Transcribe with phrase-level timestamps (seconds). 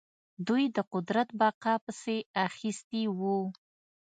[0.47, 2.17] دوی د قدرت بقا پسې
[2.47, 3.37] اخیستي وو.